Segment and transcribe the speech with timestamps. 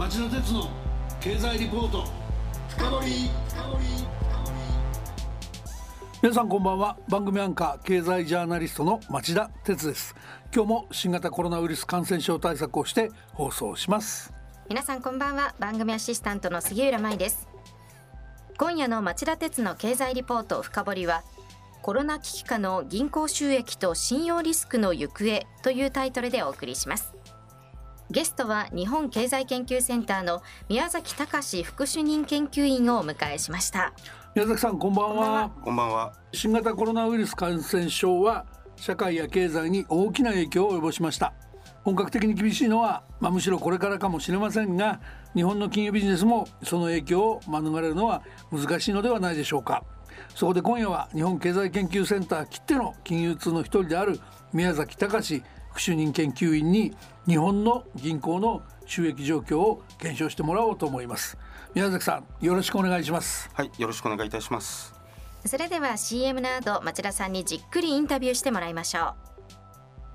[0.00, 0.66] 町田鉄の
[1.20, 2.06] 経済リポート。
[2.70, 3.30] 深掘
[6.22, 6.96] 皆さんこんばんは。
[7.06, 10.14] 番組アンカー経済ジャーナリストの町田鉄です。
[10.54, 14.32] 今日も新型コロナウイルス感染症対策をして放送します。
[14.70, 15.54] 皆さんこんばんは。
[15.58, 17.46] 番組アシスタントの杉浦舞です。
[18.56, 21.24] 今夜の町田鉄の経済リポート深掘りは
[21.82, 27.12] コロナ危機下の銀行収益と信用リスクの行方というタイトルでお送りします
[28.10, 33.92] ゲストは日本経済研究センターの宮崎隆副主任研究員をお迎えしました。
[34.34, 35.50] 宮崎さんこんばんは。
[35.62, 36.12] こんばんは。
[36.32, 41.32] 新型コロナウイルス感染症は社会や経済に大きな影響を及ぼしました。
[41.84, 45.00] 本格的に厳しいのは、まあ、むしろこれからかもしれませんが
[45.36, 49.84] 日本の金融ビジネスもその影響を免れるのは難しいのではないでしょうか。
[50.34, 54.18] そこで今夜は日本経済研究センターきっての金融通の一人である
[54.52, 56.94] 宮崎隆副主任研究員に
[57.26, 61.38] 日本の銀行の収益状況を検証してもらおうと思います。
[61.74, 63.48] 宮崎さんよろしくお願いします。
[63.54, 64.92] はいよろしくお願いいたします。
[65.46, 69.14] それでは CM の後町田さんにじっくりインタビューしてもらいましょ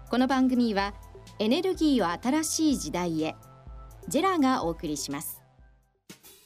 [0.08, 0.10] う。
[0.10, 0.94] この番組は
[1.40, 3.36] エネルギーを新しい時代へ
[4.08, 5.42] ジェラがお送りします。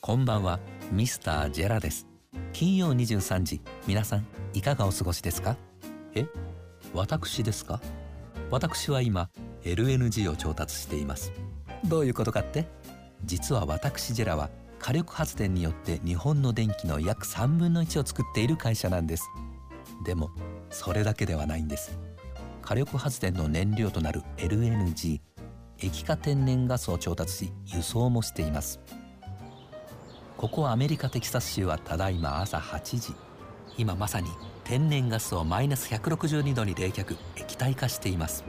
[0.01, 0.59] こんばんは
[0.91, 2.07] ミスタージェラです。
[2.53, 5.57] 金曜23時皆さんいかがお過ごしですか？
[6.13, 6.25] え
[6.93, 7.81] 私ですか？
[8.51, 9.29] 私は今
[9.63, 11.31] LNG を調達しています。
[11.85, 12.65] どういうことかって？
[13.25, 19.29] 実は私ジェラは火力発電によって日本の電気の約3分の1を作っている会社なんです。
[20.05, 20.31] でも
[20.69, 21.97] それだけではないんです。
[22.61, 25.21] 火力発電の燃料となる LNG
[25.79, 28.79] 液化天然ガスを調達し輸送もしています。
[30.37, 33.13] ここアメリカテキサス州はただいま朝8時。
[33.79, 34.29] 今まさに
[34.65, 38.43] 天然ガスをマイナス162度に冷却液体化しています。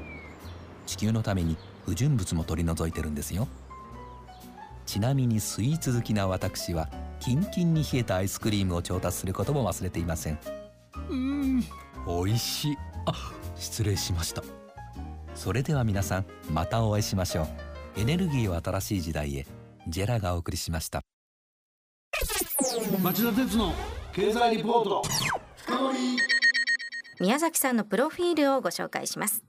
[0.86, 1.56] 地球のために
[1.86, 3.46] 不純物も取り除いてるんですよ。
[4.86, 6.88] ちなみにスイーツ好きな私は
[7.20, 10.38] キンキンに冷えたアイスクリームを調達することも忘れていません。
[11.08, 11.60] うん。
[11.60, 12.76] 美味しい。
[13.06, 14.42] あ失礼しました。
[15.36, 18.00] それでは皆さんまたお会いしましょう。
[18.00, 19.46] エネルギーを新しい時代へ。
[19.86, 21.02] ジェラがお送りしました。
[23.00, 23.72] 町田鉄の
[24.20, 25.02] 経済リポート。
[27.20, 29.42] 宮崎さんのプロフィールをご紹介します。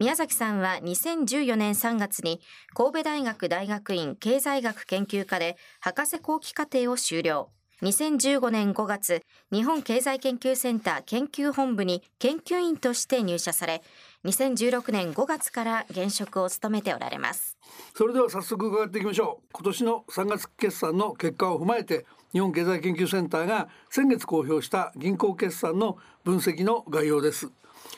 [0.00, 2.40] 宮崎さんは2014年3月に
[2.74, 7.52] 神戸大学大学院経済学研究科で博士後期課程を修了。
[7.82, 9.22] 2015年5月
[9.52, 13.82] 日本経済研究センター研究本部に研究員として入社され
[14.26, 17.56] 2016年5月から現職を務めておられます。
[17.94, 19.48] それでは早速伺っていきましょう。
[19.52, 27.50] 今年の3月決算の結果を踏まえて日本経済研究センターが先月公表した銀行決算の分析の概要です。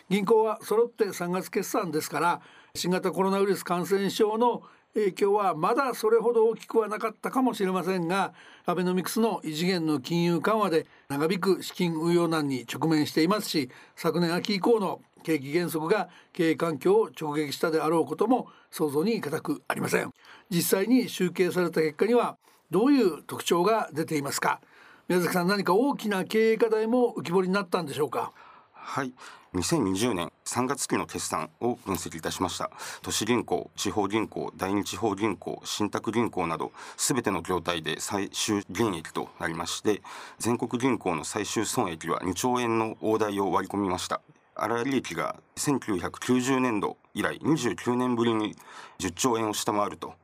[0.08, 2.40] 銀行は揃って3月決算ですから
[2.74, 4.62] 新型コロナウイルス感染症の
[4.94, 8.32] 影響はまだそれほど大きくはなかったかもしれませんが
[8.66, 20.12] アベノミクスの異次元の金融緩和で長引く資金運用難に直面していますし昨年秋以降の景気減速が経営環境を直撃したであろうことも想像に難くありません。
[20.50, 22.36] 実際に集計された結果には
[22.72, 24.60] どういう特徴が出ていますか？
[25.06, 28.32] 宮崎さん何か大きな経営課題も浮き彫りになったんでしょうか？
[28.72, 29.12] はい。
[29.54, 32.70] 2020年3月期の決算を分析いたしました。
[33.02, 40.00] 都市銀行地方銀行第二地方銀行信託銀行などすべての業態で最終減益となりまして
[40.38, 44.22] 全国銀行の最終損益は2兆円の大台を割り込みました。
[44.54, 48.56] 粗利益が1990年度以来29年ぶりに
[48.98, 50.14] 10兆円を下回ると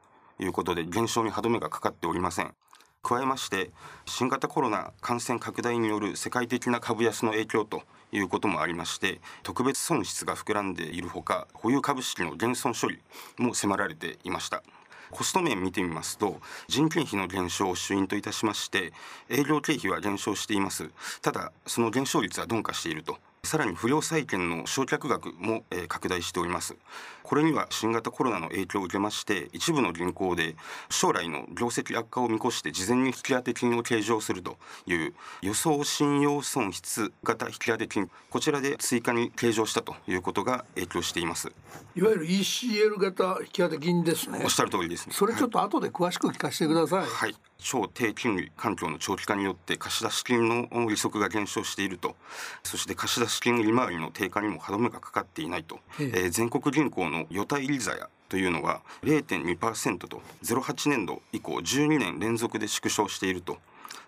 [0.41, 2.55] いうことで減少に歯止めがかかっておりません。
[3.03, 3.71] 加えまして
[4.07, 7.83] 新型コロナ感染拡大による世界的な株安の影響と
[8.13, 12.99] いうこともありまして特別損失が膨らんでいるほか保有株式の減損処理
[13.39, 14.63] も迫られていました。
[15.11, 18.93] コスト面見てみますと人件費の減少を主因といたしまして
[19.31, 20.91] 営業経費は減少しています。
[21.23, 23.17] ただその減少率は鈍化していると。
[23.49, 26.77] さらに不良債権の償却額も、えー、拡大しております。
[27.23, 30.55] これには新型コロナの影響を受けまして一部の銀行で
[30.91, 41.51] 将来の業績悪化を見越して事前に引き当て金を計上するという予想信用損失型引き当て金こちらで追加に計上したということが影響しています。
[41.97, 44.43] いわゆる ECL 型引き当て金ですね。
[44.45, 45.15] おっしゃる通りですね。
[45.15, 47.07] それちょっと後で詳しく聞かせてください。
[47.07, 52.15] はい超低金利環境の長期化によって貸出金の利息が減少していると。
[52.63, 63.59] そして貸出金利回りの低下にも歯止めがかかっていないと、えー、全国銀行の予対利ざやというのが0.2%と08年度以降12年連続で縮小していると。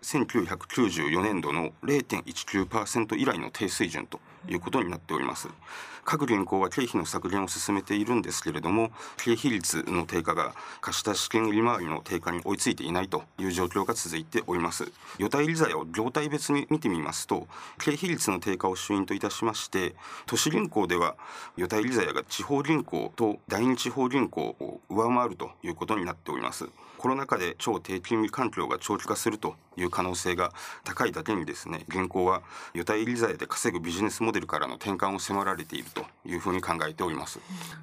[0.03, 4.19] 1994年度の0.19%以来の低水準と
[4.49, 5.49] いうことになっております。
[6.05, 17.47] 各銀行は経費の削減を進めているんですけれども経費率の低下が貸した資金利回りの低下に追いついていないという状況が続いております予対利材を業態別に見てみますと
[17.79, 19.95] 経費率の低下を主因といたしまして
[20.27, 21.17] 都市銀行では
[21.57, 26.69] 予対利材が地方銀行と第二地方銀行を上回るということになっております
[27.01, 30.53] コロナ禍で超低金利環境が長期化するという可能性が
[30.85, 32.43] 高いだけにですね銀行は
[32.75, 37.41] 予対利材で稼ぐビジネスモモデルからの転換を迫られているというふうに考えております。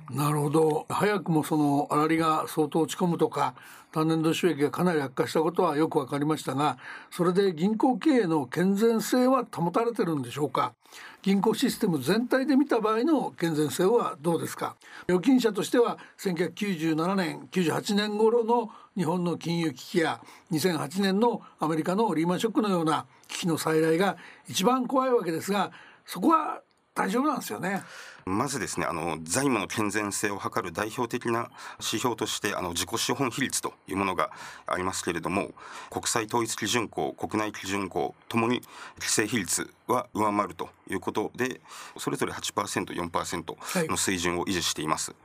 [0.09, 0.85] なるほど。
[0.87, 3.53] 早くもその粗利が相当落ち込むとか
[3.91, 6.77] 単年度収益がかなり悪化したことはよく分かりましたが
[7.11, 10.73] それで銀行経営の健全性は保たれてるんでしょうか？
[11.21, 14.77] 銀行システム全体で見た場合の健全性はどうですか？
[15.09, 20.21] 預金者としては1997年98年頃の日本の金融危機や
[20.51, 24.15] 2008年のアメリカのリーマンショックのような危機の再来が
[24.47, 25.71] 一番怖いわけですが
[26.07, 26.61] そこは
[26.95, 27.83] 大丈夫なんですよね。
[28.27, 34.31] まずですねあの財務の健全性を図る代表的な指標としてあの自己資本比率というものが
[34.65, 35.51] ありますけれども
[35.89, 38.61] 国際統一基準項国内基準項ともに
[38.99, 41.61] 規制比率は上回るということで
[41.97, 45.19] それぞれ 8%4% の水準を維持しています、はい、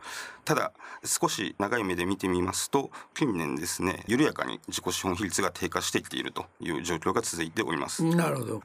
[0.44, 0.72] ただ
[1.04, 8.04] 少し長い目で見てみますと近年ですね緩やかに自己資本比率が低下してきているという状況が続いております。
[8.04, 8.62] なるほど。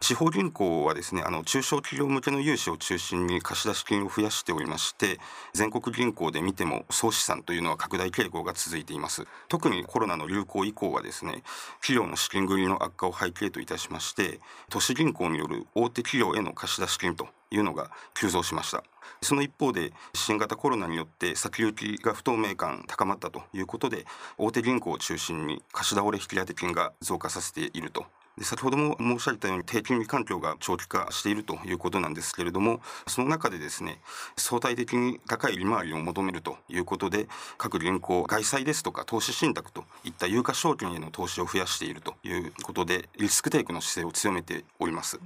[0.00, 5.20] 地方銀行はですねあの中小企業向けの融資を中心に貸し出し金を増やしておりまして
[5.52, 9.24] 全国銀行で見ても総資産というのは拡大傾向が続いています。
[9.48, 11.44] 特にコロナの流行以降はですね
[11.80, 18.82] 企業の資金繰りの悪化を背景といたしまして都市銀行による大手企業への貸し出し金というのが急増しました。
[19.22, 24.04] その一方で新型コロナによって先行きが不透明感高まったということで
[24.36, 28.04] 大手銀行を中心に貸し倒れ引き当て金が増加させていると
[28.38, 33.98] で先ほども申し上げたように低金利環境が長期化しているということなんですけれどもその中でですね
[34.36, 45.18] 相対的に高い利回りを求めるということで各銀行外債ですとか投資信託といった有価証券への投資を増やしているということでリスクテイクの姿勢を強めております。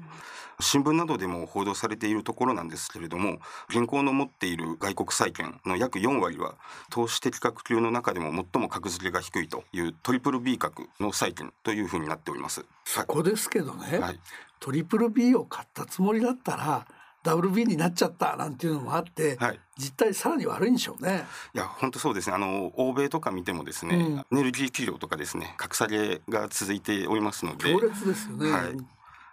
[0.61, 3.39] 新聞などでも報道されているところなんですけれども
[3.71, 6.55] 銀行の持っている外国債券の約4割は
[6.91, 12.65] 投資的確級の中でも最も格付けが低いというトリプル B 格の債券というふうになっております。
[13.01, 14.21] そこですけどね、はい、
[14.59, 16.87] トリプル B を買ったつもりだったら
[17.23, 21.25] ダブル B になっちゃったなんていうのもあって、はい、実態さらに悪いんでしょうね。
[21.55, 22.35] いや本当そうですね。
[22.35, 28.51] あの欧米とか見てもですね、うん、エネルギー企業とかですね、格下げが続いておりますので、強烈ですよね。
[28.51, 28.77] はい。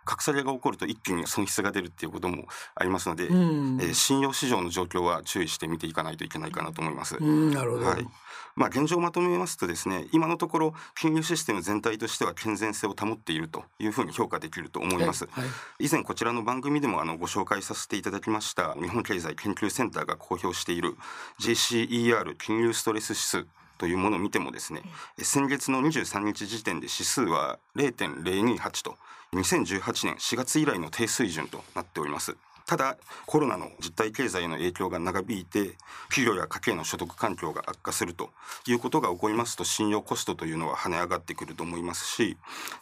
[0.08, 2.46] 格下げが起こると一気に損失が出るっていうことも
[2.76, 7.18] ありますので、うん、えー、信用市場の状況は注意して見ていかないといけないかなと思います。
[7.20, 7.86] うん、なるほど。
[7.86, 8.08] はい。
[8.56, 15.50] まあ、現状をまとめますとですね今のところ金融システム全体としては健全性を保っているというふうに評価できると思います、はいは
[15.80, 20.96] い、以前こちらの番組でもあのご紹介させていただきました日本経済研究センターが公表している
[21.40, 23.46] JCER 金融ストレス指数
[23.78, 24.82] というものを見てもですね
[25.18, 28.98] 先月の23日時点で指数は0.028と
[29.34, 32.36] 2018年4月以来の低水準となっております
[32.68, 35.78] ただコロナの実体経済への影響が長引いて
[36.10, 38.30] 企業や家計の所得環境が悪化すると
[38.68, 42.36] いうことが起こりますと信用コストというのは跳ね上がってくると思いますし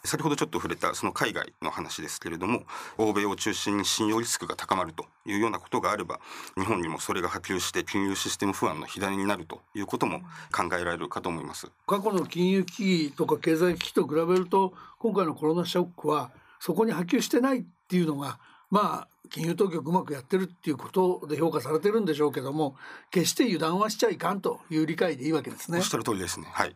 [0.04, 2.64] 先ほどちょっと触れたその海外の話ですけれども
[2.98, 6.18] 欧米を中心に信用リスクが高まるというようなことがあれば
[6.56, 11.70] 日本にもそれが波及して金融システム不安の火種になるということも考えられるかと思います。
[11.86, 22.76] 過去の金融危機とか経済危機と比べると今回のコロナショックはそこに波及してないっていうのがまあ金融当局うまくやってるっていうことで評価されてるんでしょうけども
[23.10, 25.78] 決して油断はしちゃいかんという理解でいいわけですね。
[25.78, 26.46] おっしゃる通りですね。
[26.50, 26.74] はい。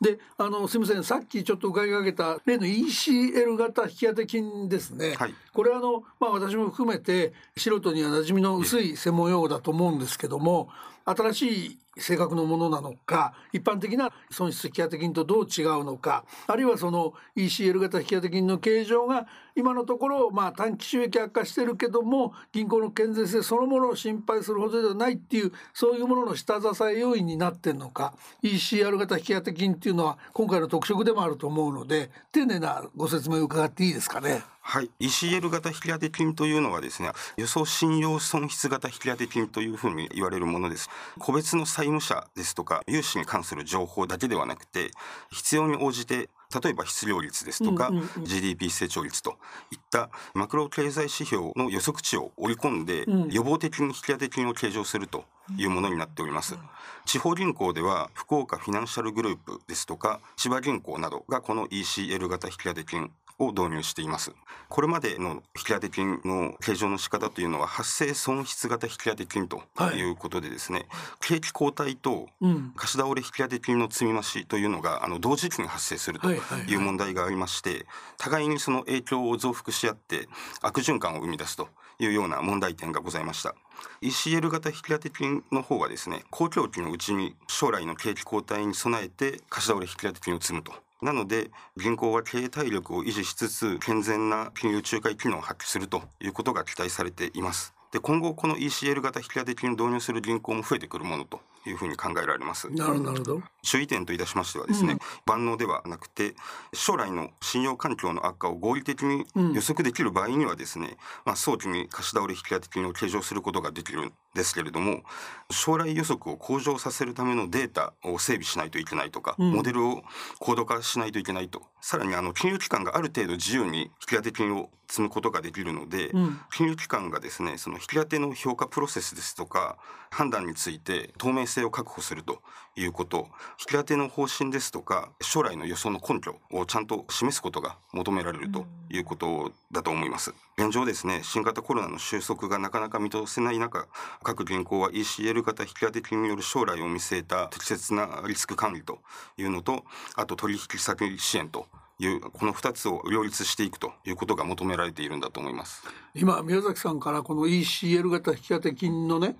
[0.00, 5.14] で、あのすみません、さっきちょっと伺いかけた例の ECL 型引き当て金ですね。
[5.14, 5.34] はい。
[5.52, 10.68] これはあのまあ私も含めて素人には馴染みの薄い専門用語だと思うんですけども、
[11.04, 34.42] 新しい性格のものなのか一般的な損失引当金とどう違うのかあるいはその ECL 型引当金の形状が今のところまあ短期収益悪化してるけどども銀行の健全性そのものを心配するほどではないっていうそういうものの下支え要因になってんのか ECR 型引当金っていうのは今回の特色でもあると思うので丁寧なご説明を伺っていいですかね。
[34.64, 40.88] はい、ECL 型引当金というのはですね、予想信用損失型引当金というふうに言われるものです。
[41.18, 44.92] 個別の債務者ですとか、融資に関する情報だけではなくて、
[45.30, 46.30] 必要に応じて
[46.60, 47.90] 例えば失業率ですとか、
[48.22, 49.36] GDP 成長率と
[49.70, 55.24] いったマクロ経済指標の予測値を織り込んで、予防的に引き当て金を計上すると
[55.56, 56.56] いうものになっております。
[57.04, 64.32] 地方銀行では福岡フィナンシャルグループですとか千葉銀行などがこの ECL 型引き当て金を導入しています。
[64.68, 69.62] これまでの引き当て金の計上の仕方というのは発生損失型引き当て金と
[69.94, 70.88] いうことでですね、はい、
[71.20, 72.28] 景気後退と
[72.74, 77.86] 貸し倒れ引き当て金の積み増しというのがあの同時期に発生するという問題がありまして、
[78.16, 80.28] 互いにその影響を増幅し合って
[80.62, 83.54] 悪循環を生み出すというような問題点がございました。
[84.00, 90.72] ECL 型引き当て金の方はですね公共期のうちに将来の景気後退に備えて貸し倒れ引き当て金を積むと
[91.02, 97.74] なので銀行は経営体力を維持しつつ健全な金融仲介機能を発揮するということが期待されています。
[97.92, 102.70] で今後この ECL 型引き当て金を導入する銀行も増えてくるものというふうに考えられます。
[102.70, 103.42] なるほど。
[103.62, 106.34] 注意点といたしましてはですね、うん、万能ではなくて
[106.72, 110.96] 将来の信用環境の悪化を合理的に予測できる場合にはですね、うん、
[111.26, 115.02] まあ早期に貸し倒れ引き当て金を計上することができるんですけれども、
[115.50, 120.02] 将来予測を向上させるためのデータを整備しないといけないとか、うん、モデルを
[120.40, 126.12] 高度化しないといけないと、さらにあの金融機関がある程度自由に引き当て金を積むことができるので、
[126.52, 129.76] 金融機関がですねその引き当ての評価プロセスですとか
[130.10, 132.40] 判断について透明性を確保すると
[132.76, 133.28] いうこと
[133.60, 140.34] 引き当ての方針ですとか将来の予想の根拠をちゃんと示すことが求められるということだと思います。
[140.58, 143.88] 現状ですね新型コロナの収束がなかなか見通せない中
[144.22, 148.98] 各銀行は ECL 型引き当て金による将来を見据えた適切なリスク管理と
[149.38, 149.84] いうのと
[150.14, 151.66] あと取引先支援と
[152.04, 155.84] いうこの2つを両立していくということが求められているんだと思います。
[156.14, 159.36] 今宮崎さんからこの ECL 型引き当て金のね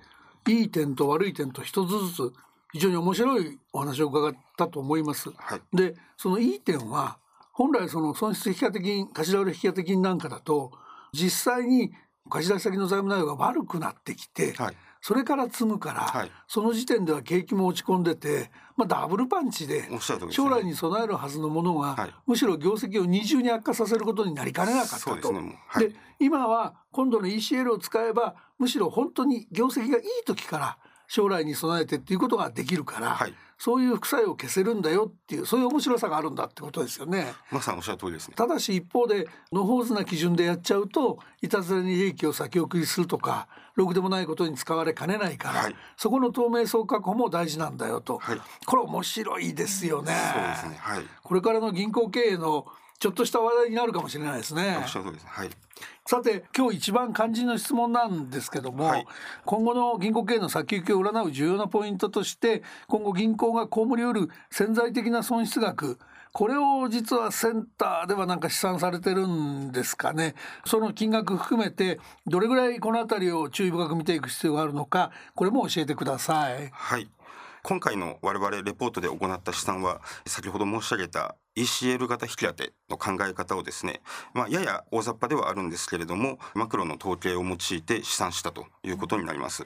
[0.47, 2.33] いい点と悪い点と一つずつ
[2.71, 5.29] 非常に面白いお話を伺ったと思います。
[5.37, 7.17] はい、でそのいい点は
[7.51, 10.71] 本来その損失引当金貸し倒れ引当金なんかだと
[11.13, 11.91] 実際に
[12.29, 19.89] 貸し出し先の財務内容が悪くなってきて、はい、それから積むから、はい、その時点では景気も落ち込んでて、まあ、ダブルパンチで
[20.29, 25.33] 将来に備えるはずのものが、むしろ業績を二重に悪化させることになりかねなかったと。
[25.33, 25.55] で、ね、
[26.19, 37.33] 今は今度の ECL を使えばむしろ本当に業績がいい時から将来に備えてっていうことができるから、はい、そういう副作用を消せるんだよっていうそういう面白さがあるんだってことですよね。
[37.51, 38.35] まさにおっしゃる通りですね。
[38.35, 50.13] ただし一方で野放図な基準でやっちゃうといたずらに利益を先送りするとかろくでもないことに使われかねないから、はい、そこの透明性確保も大事なんだよと、はい、これ面白いですよね。
[50.33, 50.77] そうですね。
[50.79, 51.03] はい。
[51.23, 52.65] これからの銀行経営の
[52.99, 54.77] ちょっとした話題になるかもしれないですね。
[55.25, 55.49] はい。
[56.05, 59.05] さて今日一番肝心の質問なんですけども、はい、
[59.45, 65.97] 今後の銀行経営の先行きを占う重要なポイントとして今後銀行が被りうる潜在的な損失額
[66.33, 70.35] これを実はセンターではなんか試算されてるんですかね
[70.65, 76.69] その金額含めてどれぐらいこの辺りを注意深く見ていく必要があるのかこれも教えてください。
[76.71, 77.07] はい
[77.65, 84.01] 今回の我々レポートで行った試算は先ほど申し上げた ECL 型引き当ての考え方をですね、
[84.33, 89.65] まあ、やや大雑把ではあるんですけれどもマクロの統計を用いて試算したということになります。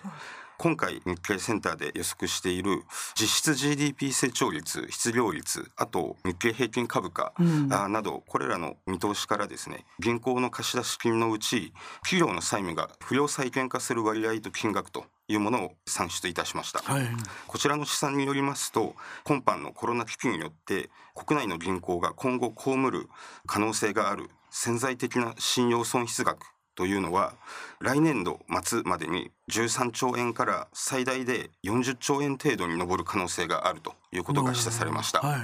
[0.59, 17.03] 今回日経センターで予測している実質 GDP 成長率失業率あと日経平均株価、うん、などこれらの見通しからですね銀行の貸出金のうち企業の債務が不良債権化する割合と金額というものを算出いたしました、はい、
[17.47, 23.09] こちらの試算によりますと今般のコロナ危機によって国内の銀行が今後被る
[23.45, 27.33] 可能性がある潜在的な信用損失額というのは
[27.81, 35.19] 来年度末までに13兆円から最大で40兆円程度に上る可能性があるということが示唆されました。
[35.19, 35.39] はい。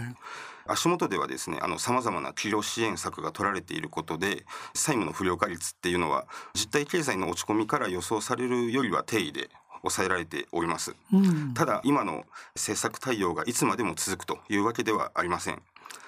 [0.66, 9.50] 足元ではですねあの様々な企業支援策が取られていることで債務の不良化率っていうのは実体経済の落ち込みから予想されるよりは低位で
[9.84, 12.26] 抑えられております、うん、ただ今の
[12.56, 15.62] 政策対応がいつまでも続くというわけではありません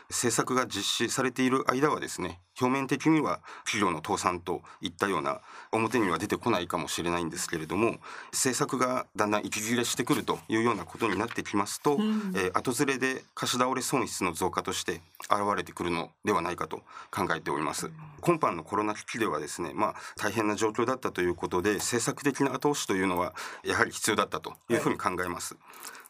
[0.09, 5.41] 政策が実施されている間はですね表面的には企業の倒産といったような
[5.71, 7.97] 表には出てこないかもしれないんですけれども
[8.31, 16.77] 政策がだんだん息切れしてくるというようなことになってきますと、うん、えー、後ずれで貸し倒れ損失の増加として現れてくるのではないかと
[17.11, 17.91] 考えております。
[18.21, 25.57] 今般のコロナ危機ではですね、まあ、大変な状況だったということで政策的な後押しというのはやはり必要だったというふうに考えます。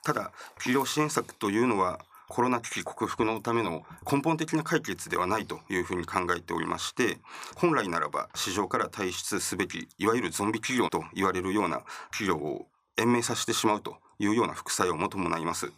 [0.04, 7.18] ただ企業支援策というのはコロナ危機克服のための根本的な解決ではないというふうに考えておりまして
[7.56, 12.68] 本来ならば市場から退出すべきいわゆるゾンビ企業と言われるような企業を
[12.98, 15.72] 延命させてしまうというような副作用も伴います。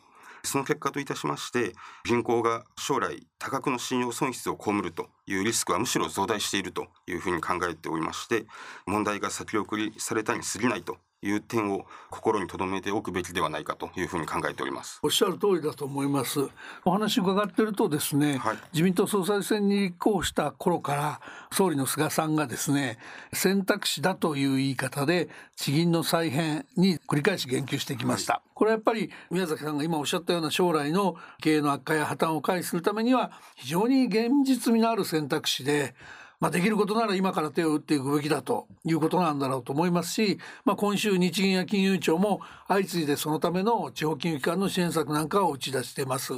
[0.44, 1.74] その結果といたしまして
[2.06, 8.46] 銀行が将来多額の信用損失を被るというリスクはむしろ増大しているというふうに考えておりまして
[8.86, 15.00] 問題が先送りされたに過ぎないという点を心に留めておくべきではないかというふうに考えております。
[15.02, 16.48] おっしゃる通りだと思います。
[16.86, 18.58] お話伺ってるとですね、はい。
[18.72, 21.22] 自民党総裁選に立候補した頃から
[21.52, 23.00] 総理の菅さんがですね
[23.34, 35.96] 選択肢だという言い方で地銀の再編に繰り返し言及してきました、これはやっぱり宮崎さんが今おっしゃったような将来の経営の悪化や破綻を回避するためには非常に現実味のある選択肢で
[36.40, 46.34] まあ、できることなら今から手を打っていくべきだということなんだろうと思いますし、まあ、今週日銀や金融庁も相次いでそのための地方金融機関の支援策なんかを打ち出しています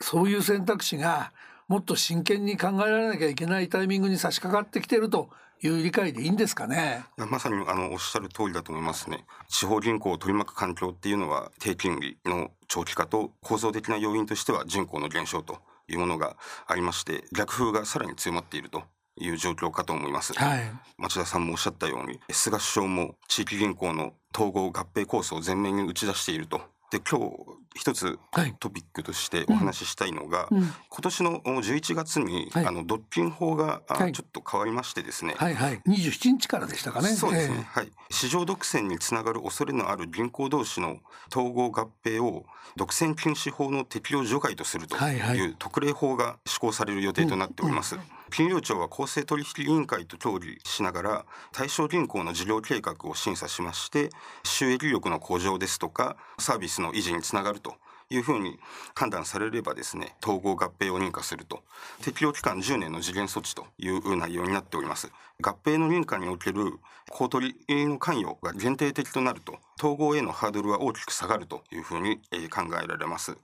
[0.00, 1.32] そういう選択肢が
[1.66, 9.24] もっと真剣に考えられなきゃいけないタイミングに差し掛かってきているという理解でいいんですかねまさにあのおっしゃる通りだと思いますね。
[9.48, 16.36] 地方銀行を取り巻く環境っていうのは低金利の長期化と構造的な要因としては人口の減少というものが
[16.66, 18.82] ありまして逆風がさらに強まっていると
[19.20, 20.32] いう状況かと思います。
[20.34, 20.72] はい。
[20.96, 26.60] 町田さんもおっしゃったように菅首相も地域銀行の統合合併構想を前面に打ち出していると。
[26.90, 28.54] で今日一つはい。
[28.58, 30.60] トピックとしてお話ししたいのが、うん。
[30.60, 32.66] 今年の11月に、はい。
[32.66, 34.12] あの独禁法が、あはい。
[34.12, 35.80] ちょっと変わりましてですね、はいはい。
[35.86, 37.08] 27日からでしたかね。
[37.08, 37.90] そうですね、えはい。
[38.10, 40.96] 市場独占につながる恐れのある銀行同士の
[41.30, 42.46] 統合合併を
[42.76, 45.36] 独占禁止法の適用除外とするとはいはい。
[45.36, 47.96] いう特例法が施行される予定となっております。
[48.30, 54.10] 金融庁は公正取引委員会と協議しながら対象銀行の事業計画を審査しまして
[54.44, 57.74] 収益力の向上ですとかサービスの維持につながると
[58.10, 58.58] いうふうに
[58.94, 61.62] 判断されればですね統合合併を認可すると。
[62.02, 65.10] 適用期間10年の時限措置という内容になっております。
[65.42, 66.78] 合併の認可における
[67.10, 72.18] 公取の関与が限定的となると統合へのハードルは大きく下がるというふうに
[72.50, 73.36] 考えられます。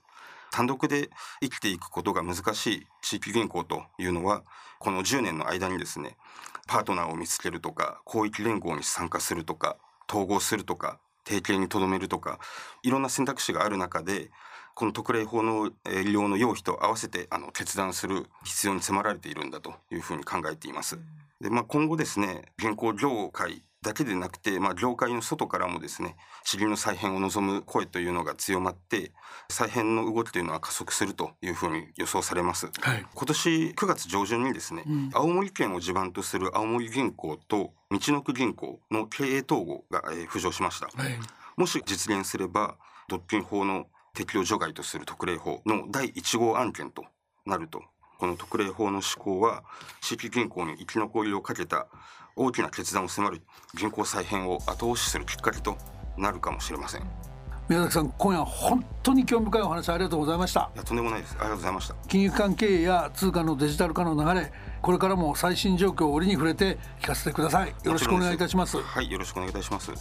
[0.54, 1.11] 単独で
[1.42, 4.44] 生きていくことが難しい地域銀行というのは
[4.78, 6.16] この10年の間にですね
[6.68, 9.76] パートナーを見つけるとか広域連合に参加するとか
[10.08, 12.38] 統合するとか提携にとどめるとか
[12.84, 14.30] いろんな選択肢がある中で
[14.76, 15.73] この特例法の
[16.04, 21.00] 利用の要否と合わせてあの決断する必要に迫られているんだというふうに考えています。
[21.40, 29.12] でまあ、今後ですね銀行業界だけでなくて、まあ、業界の外からもですね地銀の再編を望む声というのが強まって
[29.49, 32.71] 再編の動きというのは加速するというふうに予想されます。
[32.81, 40.87] はい今年9月上旬にですね、うん青森県を地盤とする青森銀行と道の区銀行の経営統合が、えー浮上しました。
[40.87, 41.18] はい
[41.57, 42.77] もし実現すれば
[43.09, 47.05] 独禁法の適用除外とする特例法の第1号案件と
[47.47, 47.83] なると
[48.18, 49.64] この特例法の施行は
[50.01, 51.88] 地域銀行に生き残りをかけた
[52.37, 53.42] 大きな決断を迫る
[53.75, 55.77] 人口再編を後押しするきっかけと
[56.16, 57.34] なるかもしれません。
[57.68, 60.70] 宮崎さん今夜本当に興味深いお話ありがとうございました。
[60.74, 61.33] やとんでもないです。
[61.33, 61.94] ありがとうございました。
[62.09, 67.74] 金融機関経営や通貨のデジタル化の流れこれからも最新状況を折に触れて聞かせてください。
[67.85, 68.79] よろしくお願いいたします。
[68.83, 69.92] はいよろしくお願いいたします。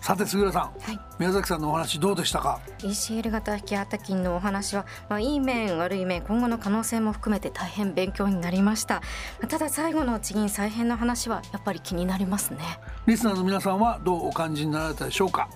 [0.00, 0.98] さて杉浦さん、はい。
[1.20, 9.00] 宮崎さんのお話どうでしたか？ECL 型引き当金のお話は、まあ、いい面悪い面今後の可能性も含めて大変勉強になりました。
[9.48, 12.58] ただ最後の地銀再編の話はやっぱり気になりますね。
[13.06, 15.48] リスナーの皆さんはどうお感じになられたでしょうか？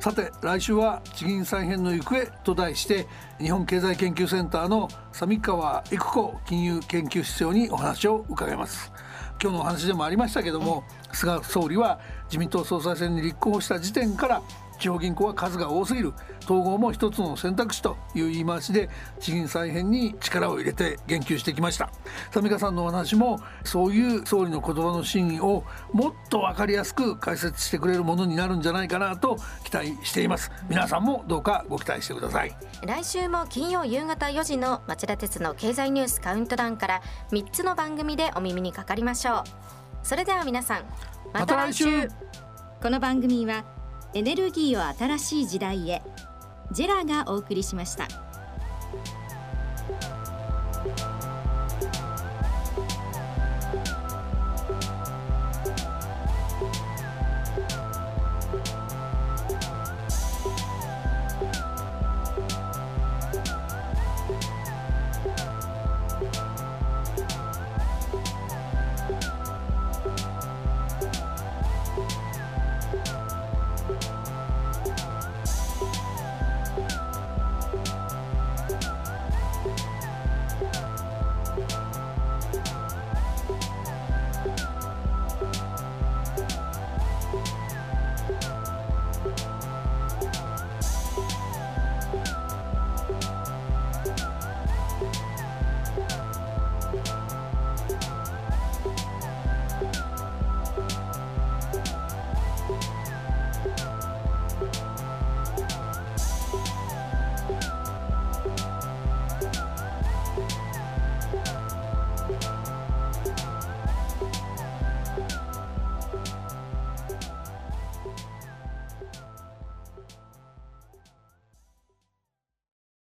[0.00, 3.08] さて来週は地銀再編の行方と題して
[3.40, 8.92] 日本経済研究センターの三川育子金融研究室長にお話を伺います。
[9.42, 14.42] 今日のお話でもありましたけども菅総理は自民党総裁選に立候補した時点から
[14.78, 16.12] 地方銀行は数が多すぎる。
[16.44, 18.88] 統合も一つの選択肢という言い回しで
[19.20, 21.90] 地銀再編に力を入れて言及してきました。
[22.32, 30.50] 三川さんのお話もそういう総理の言葉の真意をもっと分かりやすく解説してくれるものになるんじゃないかなと期待しています。
[30.68, 39.42] 皆さんもどうかご期待してください来週も金曜夕方4時の町田鉄の経済ニュースカウントダウンから3つの番組でお耳にかかりましょう。
[40.02, 40.84] それでは皆さん
[41.32, 42.38] また来週,、また来週。
[42.80, 43.77] この番組は
[44.14, 46.02] エネルギーを新しい時代へ
[46.72, 48.08] ジェラがお送りしました。